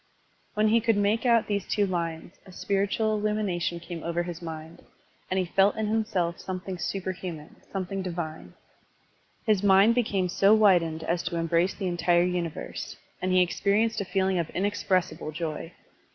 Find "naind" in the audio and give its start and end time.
9.61-9.93